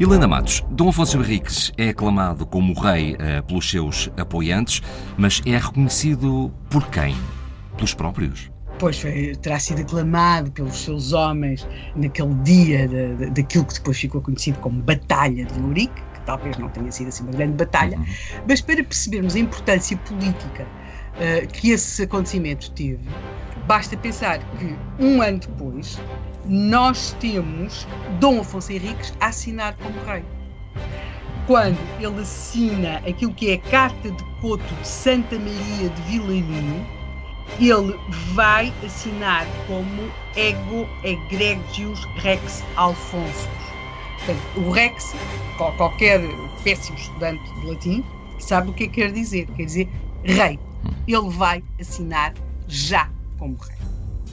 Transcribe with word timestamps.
Helena 0.00 0.26
Matos, 0.26 0.64
Dom 0.70 0.88
Afonso 0.88 1.18
Henriques 1.18 1.70
é 1.76 1.90
aclamado 1.90 2.46
como 2.46 2.72
rei 2.72 3.12
uh, 3.12 3.42
pelos 3.42 3.68
seus 3.68 4.08
apoiantes, 4.16 4.80
mas 5.18 5.42
é 5.44 5.58
reconhecido 5.58 6.50
por 6.70 6.88
quem? 6.88 7.14
Pelos 7.76 7.92
próprios? 7.92 8.50
Pois 8.78 9.02
terá 9.42 9.58
sido 9.58 9.82
aclamado 9.82 10.50
pelos 10.52 10.84
seus 10.84 11.12
homens 11.12 11.66
naquele 11.96 12.34
dia 12.44 12.86
de, 12.86 13.16
de, 13.16 13.30
daquilo 13.30 13.64
que 13.64 13.74
depois 13.74 13.98
ficou 13.98 14.20
conhecido 14.20 14.58
como 14.60 14.80
Batalha 14.82 15.44
de 15.44 15.58
Lurique, 15.58 16.00
que 16.14 16.20
talvez 16.24 16.56
não 16.58 16.68
tenha 16.68 16.90
sido 16.92 17.08
assim 17.08 17.24
uma 17.24 17.32
grande 17.32 17.54
batalha, 17.54 17.98
uhum. 17.98 18.06
mas 18.46 18.60
para 18.60 18.82
percebermos 18.84 19.34
a 19.34 19.40
importância 19.40 19.96
política 19.96 20.64
uh, 20.64 21.46
que 21.48 21.70
esse 21.70 22.02
acontecimento 22.04 22.70
teve, 22.72 23.00
basta 23.66 23.96
pensar 23.96 24.38
que 24.38 24.76
um 25.00 25.20
ano 25.20 25.40
depois 25.40 25.98
nós 26.46 27.16
temos 27.20 27.86
Dom 28.20 28.40
Afonso 28.40 28.72
Henriques 28.72 29.12
a 29.20 29.26
assinar 29.26 29.76
como 29.76 29.98
rei. 30.04 30.24
Quando 31.46 31.78
ele 31.98 32.20
assina 32.20 32.98
aquilo 32.98 33.32
que 33.34 33.50
é 33.50 33.54
a 33.54 33.58
Carta 33.70 34.10
de 34.10 34.24
Coto 34.40 34.74
de 34.74 34.86
Santa 34.86 35.38
Maria 35.38 35.88
de 35.88 36.02
Vilarinho, 36.02 36.97
ele 37.60 37.98
vai 38.34 38.72
assinar 38.84 39.46
como 39.66 40.10
Ego 40.36 40.88
Egregius 41.02 42.04
Rex 42.16 42.62
Alfonso. 42.76 43.48
Portanto, 44.16 44.42
o 44.56 44.70
Rex, 44.70 45.14
qualquer 45.56 46.20
péssimo 46.62 46.98
estudante 46.98 47.42
de 47.60 47.66
latim, 47.66 48.04
sabe 48.38 48.70
o 48.70 48.74
que 48.74 48.84
é 48.84 48.86
que 48.88 48.94
quer 48.94 49.12
dizer. 49.12 49.46
Quer 49.56 49.64
dizer 49.64 49.88
rei. 50.24 50.58
Ele 51.06 51.30
vai 51.30 51.62
assinar 51.80 52.34
já 52.66 53.08
como 53.38 53.56
rei 53.56 53.78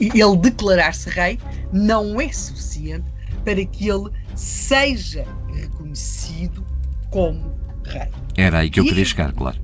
ele 0.00 0.36
declarar-se 0.36 1.08
rei 1.10 1.38
não 1.72 2.20
é 2.20 2.30
suficiente 2.32 3.06
para 3.44 3.64
que 3.64 3.88
ele 3.88 4.10
seja 4.34 5.24
reconhecido 5.52 6.64
como 7.10 7.54
rei. 7.84 8.08
Era 8.36 8.58
aí 8.58 8.70
que 8.70 8.80
eu 8.80 8.84
e, 8.84 8.88
queria 8.88 9.04
chegar, 9.04 9.32
claro. 9.32 9.58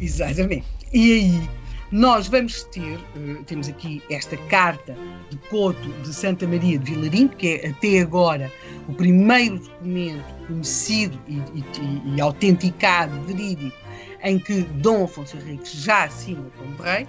Exatamente. 0.00 0.66
E 0.92 1.12
aí 1.12 1.50
nós 1.92 2.26
vamos 2.26 2.62
ter, 2.64 2.96
uh, 2.96 3.44
temos 3.44 3.68
aqui 3.68 4.02
esta 4.10 4.34
carta 4.48 4.96
de 5.28 5.36
Couto 5.50 5.88
de 6.02 6.12
Santa 6.12 6.48
Maria 6.48 6.78
de 6.78 6.90
Vilarim, 6.90 7.28
que 7.28 7.60
é 7.62 7.68
até 7.68 8.00
agora 8.00 8.50
o 8.88 8.94
primeiro 8.94 9.58
documento 9.58 10.24
conhecido 10.46 11.18
e, 11.28 11.34
e, 11.34 12.16
e 12.16 12.20
autenticado, 12.20 13.20
verídico, 13.26 13.76
em 14.22 14.38
que 14.38 14.62
Dom 14.62 15.04
Afonso 15.04 15.36
Henriques 15.36 15.72
já 15.72 16.04
assina 16.04 16.42
como 16.56 16.82
rei, 16.82 17.06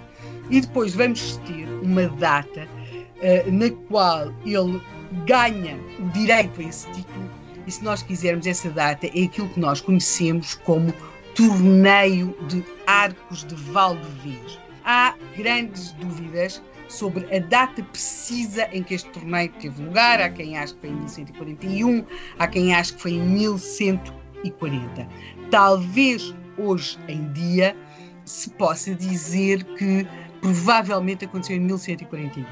e 0.50 0.60
depois 0.60 0.94
vamos 0.94 1.38
ter 1.46 1.66
uma 1.82 2.06
data 2.06 2.68
uh, 2.68 3.50
na 3.50 3.70
qual 3.88 4.30
ele 4.44 4.82
ganha 5.24 5.78
o 5.98 6.08
direito 6.10 6.60
a 6.60 6.64
esse 6.64 6.86
título, 6.92 7.30
e 7.66 7.70
se 7.70 7.82
nós 7.82 8.02
quisermos, 8.02 8.46
essa 8.46 8.68
data 8.68 9.06
é 9.06 9.24
aquilo 9.24 9.48
que 9.48 9.60
nós 9.60 9.80
conhecemos 9.80 10.54
como 10.56 10.92
Torneio 11.34 12.36
de 12.48 12.62
Arcos 12.86 13.44
de 13.44 13.54
Valdevez. 13.54 14.63
Há 14.84 15.14
grandes 15.36 15.92
dúvidas 15.92 16.62
sobre 16.88 17.24
a 17.34 17.40
data 17.40 17.82
precisa 17.82 18.68
em 18.72 18.82
que 18.82 18.94
este 18.94 19.08
torneio 19.10 19.52
teve 19.60 19.82
lugar. 19.82 20.20
Há 20.20 20.28
quem 20.28 20.56
ache 20.58 20.74
que 20.74 20.80
foi 20.80 20.90
em 20.90 20.94
1141, 20.94 22.04
há 22.38 22.46
quem 22.46 22.74
ache 22.74 22.92
que 22.92 23.00
foi 23.00 23.12
em 23.12 23.22
1140. 23.22 25.08
Talvez 25.50 26.34
hoje 26.58 26.98
em 27.08 27.32
dia 27.32 27.76
se 28.24 28.50
possa 28.50 28.94
dizer 28.94 29.64
que 29.76 30.06
provavelmente 30.40 31.24
aconteceu 31.24 31.56
em 31.56 31.60
1141. 31.60 32.44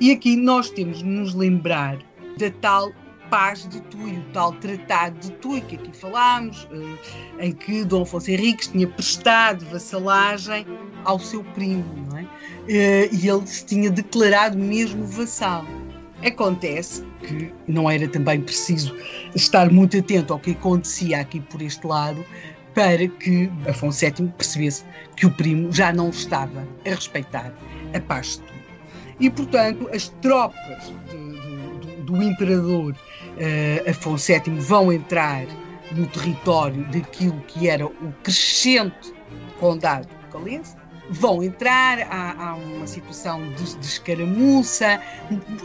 E 0.00 0.12
aqui 0.12 0.36
nós 0.36 0.70
temos 0.70 0.98
de 0.98 1.04
nos 1.04 1.34
lembrar 1.34 1.98
da 2.38 2.50
tal 2.60 2.92
paz 3.30 3.66
de 3.68 3.80
Tui, 3.82 4.18
o 4.18 4.22
tal 4.32 4.52
tratado 4.54 5.18
de 5.18 5.30
Tui 5.32 5.60
que 5.60 5.76
aqui 5.76 5.96
falámos, 5.96 6.68
eh, 6.72 7.46
em 7.46 7.52
que 7.52 7.84
Dom 7.84 8.02
Afonso 8.02 8.30
Henriques 8.30 8.68
tinha 8.68 8.86
prestado 8.86 9.64
vassalagem 9.66 10.66
ao 11.04 11.18
seu 11.18 11.42
primo, 11.44 11.84
não 12.08 12.18
é? 12.18 12.26
Eh, 12.68 13.08
e 13.12 13.28
ele 13.28 13.46
se 13.46 13.64
tinha 13.64 13.90
declarado 13.90 14.56
mesmo 14.56 15.04
vassalo. 15.06 15.68
Acontece 16.24 17.04
que 17.20 17.52
não 17.68 17.90
era 17.90 18.08
também 18.08 18.40
preciso 18.40 18.96
estar 19.34 19.70
muito 19.70 19.98
atento 19.98 20.32
ao 20.32 20.38
que 20.38 20.52
acontecia 20.52 21.20
aqui 21.20 21.40
por 21.40 21.60
este 21.60 21.86
lado, 21.86 22.24
para 22.74 23.06
que 23.06 23.50
Afonso 23.68 24.00
VII 24.00 24.28
percebesse 24.36 24.84
que 25.16 25.26
o 25.26 25.30
primo 25.30 25.72
já 25.72 25.92
não 25.92 26.10
estava 26.10 26.66
a 26.86 26.90
respeitar 26.90 27.52
a 27.94 28.00
paz 28.00 28.32
de 28.32 28.38
tudo. 28.38 28.64
E, 29.20 29.30
portanto, 29.30 29.88
as 29.92 30.08
tropas 30.20 30.92
de, 31.08 31.23
do, 32.04 32.22
imperador 32.22 32.92
uh, 32.92 33.90
Afonso 33.90 34.32
VII 34.32 34.58
vão 34.60 34.92
entrar 34.92 35.46
no 35.92 36.06
território 36.06 36.84
daquilo 36.90 37.40
que 37.42 37.68
era 37.68 37.86
o 37.86 38.14
crescente 38.22 39.12
condado 39.58 40.08
Calência, 40.34 40.76
vão 41.10 41.42
entrar, 41.42 42.00
há, 42.10 42.34
há 42.36 42.54
uma 42.56 42.86
situação 42.88 43.40
de, 43.52 43.76
de, 43.76 43.86
escaramuça, 43.86 45.00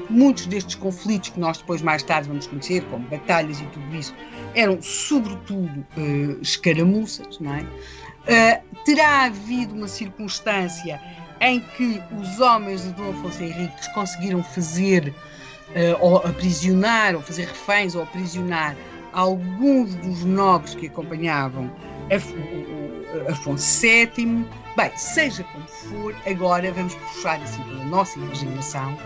muitos 0.10 0.46
destes 0.46 0.76
conflitos 0.76 1.30
que 1.30 1.40
nós 1.40 1.58
depois 1.58 1.82
mais 1.82 2.04
tarde 2.04 2.28
vamos 2.28 2.46
conhecer, 2.46 2.84
como 2.86 3.08
batalhas 3.08 3.60
e 3.60 3.66
tudo 3.66 3.96
isso, 3.96 4.14
eram 4.54 4.80
sobretudo 4.82 5.86
uh, 5.98 6.42
escaramuças, 6.42 7.40
não 7.40 7.56
é? 7.56 7.62
Uh, 7.62 8.84
terá 8.86 9.26
havido 9.26 9.74
uma 9.74 9.88
circunstância 9.88 11.02
em 11.42 11.60
que 11.62 12.02
os 12.20 12.40
homens 12.40 12.84
de 12.84 12.92
Dom 12.92 13.10
Afonso 13.12 13.42
Henriques 13.42 13.88
conseguiram 13.88 14.44
fazer 14.44 15.14
ou 16.00 16.18
aprisionar, 16.18 17.16
ou 17.16 17.22
fazer 17.22 17.46
reféns, 17.46 17.96
ou 17.96 18.04
aprisionar 18.04 18.76
alguns 19.14 19.96
dos 19.96 20.24
nobres 20.24 20.76
que 20.76 20.88
acompanhavam 20.88 21.72
Afonso 23.28 23.82
VII. 23.82 24.46
Bem, 24.76 24.92
seja 24.96 25.44
como 25.44 25.68
for, 25.68 26.16
agora 26.26 26.72
vamos 26.72 26.96
puxar 26.96 27.42
assim 27.42 27.62
pela 27.64 27.84
nossa 27.86 28.18
imaginação 28.18 28.98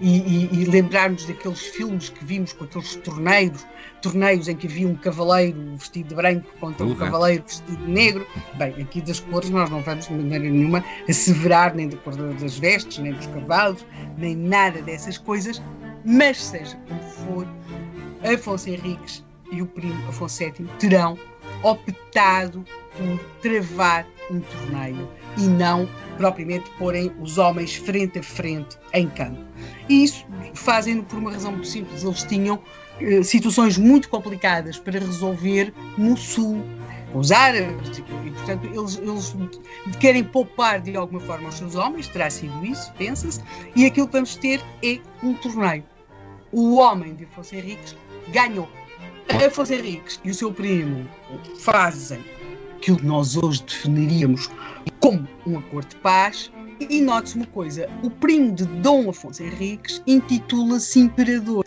e, 0.00 0.18
e, 0.18 0.48
e 0.52 0.64
lembrarmos 0.64 1.24
daqueles 1.26 1.60
filmes 1.60 2.08
que 2.08 2.24
vimos 2.24 2.52
com 2.52 2.64
aqueles 2.64 2.96
torneios, 2.96 3.66
torneios 4.02 4.48
em 4.48 4.56
que 4.56 4.66
havia 4.66 4.88
um 4.88 4.94
cavaleiro 4.96 5.76
vestido 5.76 6.08
de 6.08 6.14
branco 6.14 6.50
contra 6.58 6.84
um 6.84 6.94
cavaleiro 6.94 7.44
vestido 7.46 7.76
de 7.76 7.90
negro. 7.90 8.26
Bem, 8.54 8.74
aqui 8.82 9.00
das 9.02 9.20
cores 9.20 9.50
nós 9.50 9.70
não 9.70 9.82
vamos 9.82 10.08
de 10.08 10.14
maneira 10.14 10.48
nenhuma 10.48 10.84
asseverar 11.08 11.74
nem 11.74 11.88
da 11.88 11.96
cor 11.98 12.16
das 12.16 12.58
vestes, 12.58 12.98
nem 12.98 13.12
dos 13.12 13.26
cavalos, 13.26 13.86
nem 14.16 14.34
nada 14.34 14.82
dessas 14.82 15.16
coisas, 15.18 15.62
mas 16.04 16.42
seja 16.42 16.76
como 16.88 17.02
for, 17.02 17.46
Afonso 18.32 18.68
Henriques 18.68 19.24
e 19.52 19.62
o 19.62 19.66
primo 19.66 20.08
Afonso 20.08 20.38
VII 20.38 20.68
terão 20.78 21.18
optado 21.62 22.64
por 22.96 23.18
travar 23.40 24.06
um 24.30 24.40
torneio 24.40 25.08
e 25.36 25.42
não 25.42 25.88
propriamente 26.16 26.68
porem 26.78 27.12
os 27.20 27.38
homens 27.38 27.74
frente 27.74 28.18
a 28.18 28.22
frente 28.22 28.78
em 28.92 29.08
campo. 29.10 29.42
E 29.88 30.04
isso 30.04 30.24
fazem 30.54 31.02
por 31.02 31.18
uma 31.18 31.32
razão 31.32 31.52
muito 31.52 31.66
simples. 31.66 32.04
Eles 32.04 32.22
tinham 32.24 32.60
eh, 33.00 33.22
situações 33.22 33.78
muito 33.78 34.08
complicadas 34.08 34.78
para 34.78 34.98
resolver 34.98 35.72
no 35.96 36.16
sul, 36.16 36.62
os 37.14 37.32
árabes, 37.32 37.98
e 37.98 38.30
portanto 38.30 38.66
eles, 38.66 38.98
eles 38.98 39.36
querem 39.98 40.24
poupar 40.24 40.80
de 40.80 40.96
alguma 40.96 41.20
forma 41.20 41.48
os 41.48 41.56
seus 41.56 41.74
homens, 41.74 42.08
terá 42.08 42.30
sido 42.30 42.64
isso, 42.64 42.92
pensa-se, 42.94 43.40
e 43.74 43.84
aquilo 43.84 44.06
que 44.06 44.12
vamos 44.12 44.36
ter 44.36 44.60
é 44.82 44.98
um 45.22 45.34
torneio. 45.34 45.84
O 46.52 46.76
homem 46.76 47.14
de 47.14 47.24
Afonso 47.24 47.54
Henriques 47.54 47.96
ganhou. 48.32 48.68
Afonso 49.46 49.72
Henriques 49.72 50.20
e 50.24 50.30
o 50.30 50.34
seu 50.34 50.52
primo 50.52 51.08
fazem 51.58 52.20
aquilo 52.76 52.98
que 52.98 53.06
nós 53.06 53.36
hoje 53.36 53.62
definiríamos 53.62 54.50
como 55.00 55.26
um 55.46 55.58
acordo 55.58 55.88
de 55.88 55.96
paz. 55.96 56.50
E 56.80 57.00
note-se 57.02 57.36
uma 57.36 57.46
coisa: 57.46 57.88
o 58.02 58.10
primo 58.10 58.52
de 58.52 58.64
Dom 58.64 59.10
Afonso 59.10 59.42
Henriques 59.42 60.02
intitula-se 60.06 61.00
imperador. 61.00 61.64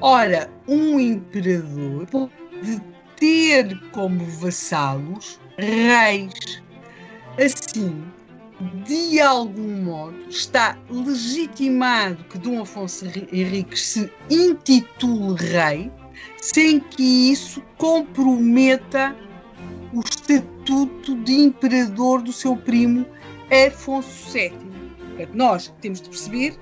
Ora, 0.00 0.50
um 0.66 0.98
imperador 0.98 2.06
pode 2.06 2.95
ter 3.16 3.78
como 3.90 4.24
vassalos 4.24 5.40
reis. 5.58 6.62
Assim, 7.38 8.02
de 8.86 9.20
algum 9.20 9.82
modo, 9.82 10.16
está 10.28 10.78
legitimado 10.90 12.24
que 12.24 12.38
Dom 12.38 12.62
Afonso 12.62 13.04
Henriques 13.32 13.82
se 13.82 14.12
intitule 14.30 15.36
rei, 15.36 15.92
sem 16.40 16.80
que 16.80 17.32
isso 17.32 17.62
comprometa 17.76 19.14
o 19.92 20.00
estatuto 20.00 21.16
de 21.22 21.32
imperador 21.32 22.22
do 22.22 22.32
seu 22.32 22.56
primo 22.56 23.04
Afonso 23.66 24.32
VII. 24.32 25.28
Nós 25.34 25.72
temos 25.80 26.00
de 26.00 26.08
perceber 26.08 26.58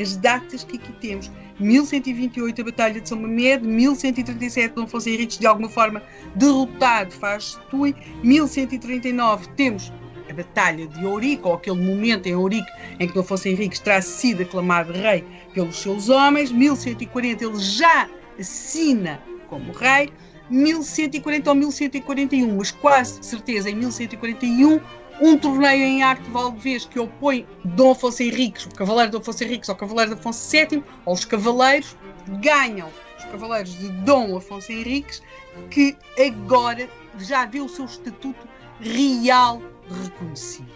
as 0.00 0.16
datas 0.16 0.64
que 0.64 0.76
aqui 0.76 0.92
temos. 0.94 1.30
1128 1.58 2.60
a 2.60 2.64
Batalha 2.64 3.00
de 3.00 3.08
São 3.08 3.20
Mamede, 3.20 3.66
1137 3.66 4.74
Dom 4.74 4.84
Afonso 4.84 5.08
Henriques 5.08 5.38
de 5.38 5.46
alguma 5.46 5.68
forma 5.68 6.02
derrotado 6.34 7.12
faz 7.12 7.58
Tui, 7.70 7.94
1139 8.22 9.48
temos 9.56 9.90
a 10.28 10.32
Batalha 10.34 10.86
de 10.86 11.06
Ourique, 11.06 11.42
ou 11.44 11.54
aquele 11.54 11.80
momento 11.80 12.26
em 12.26 12.34
Ourique 12.34 12.70
em 13.00 13.06
que 13.06 13.14
Dom 13.14 13.20
Afonso 13.20 13.48
Henriques 13.48 13.78
terá 13.78 14.02
sido 14.02 14.42
aclamado 14.42 14.92
rei 14.92 15.24
pelos 15.54 15.76
seus 15.76 16.10
homens, 16.10 16.52
1140 16.52 17.44
ele 17.44 17.58
já 17.58 18.08
assina 18.38 19.20
como 19.48 19.72
rei, 19.72 20.12
1140 20.50 21.50
ou 21.50 21.56
1141, 21.56 22.56
mas 22.56 22.70
quase 22.70 23.18
certeza 23.24 23.70
em 23.70 23.74
1141, 23.76 24.80
um 25.20 25.36
torneio 25.38 25.84
em 25.84 26.02
Arte 26.02 26.28
Valdevez 26.30 26.84
que 26.84 26.98
opõe 26.98 27.46
Dom 27.64 27.92
Afonso 27.92 28.22
Henriques, 28.22 28.66
o 28.66 28.74
cavaleiro 28.74 29.10
de 29.10 29.16
Afonso 29.16 29.44
Henriques 29.44 29.68
ao 29.68 29.76
cavaleiro 29.76 30.14
de 30.14 30.20
Afonso 30.20 30.50
VII, 30.50 30.84
aos 31.04 31.24
cavaleiros, 31.24 31.96
ganham 32.40 32.88
os 33.18 33.24
cavaleiros 33.24 33.78
de 33.78 33.88
Dom 33.88 34.36
Afonso 34.36 34.70
Henriques, 34.70 35.22
que 35.70 35.96
agora 36.18 36.88
já 37.18 37.46
vê 37.46 37.60
o 37.60 37.68
seu 37.68 37.86
estatuto 37.86 38.46
real 38.80 39.62
reconhecido. 39.90 40.70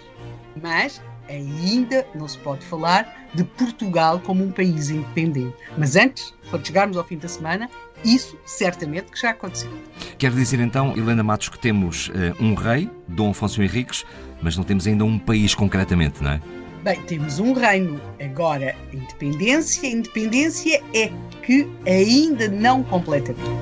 Mas 0.62 1.00
ainda 1.28 2.06
não 2.14 2.26
se 2.26 2.38
pode 2.38 2.64
falar 2.64 3.28
de 3.34 3.44
Portugal 3.44 4.20
como 4.20 4.44
um 4.44 4.50
país 4.50 4.90
independente. 4.90 5.56
Mas 5.78 5.96
antes, 5.96 6.34
quando 6.50 6.66
chegarmos 6.66 6.96
ao 6.96 7.04
fim 7.04 7.16
da 7.16 7.28
semana, 7.28 7.70
isso 8.04 8.36
certamente 8.44 9.10
que 9.10 9.20
já 9.20 9.30
aconteceu. 9.30 9.70
Quer 10.18 10.32
dizer 10.32 10.60
então, 10.60 10.96
Helena 10.96 11.22
Matos, 11.22 11.48
que 11.48 11.58
temos 11.58 12.08
uh, 12.08 12.12
um 12.40 12.54
rei, 12.54 12.90
Dom 13.08 13.30
Afonso 13.30 13.62
Henriques, 13.62 14.04
mas 14.42 14.56
não 14.56 14.64
temos 14.64 14.86
ainda 14.86 15.04
um 15.04 15.18
país 15.18 15.54
concretamente, 15.54 16.22
não 16.22 16.32
é? 16.32 16.40
Bem, 16.82 16.98
temos 17.02 17.38
um 17.38 17.52
reino. 17.52 18.00
Agora, 18.18 18.74
independência, 18.92 19.86
independência 19.86 20.82
é 20.94 21.12
que 21.42 21.68
ainda 21.86 22.48
não 22.48 22.82
completamente. 22.82 23.59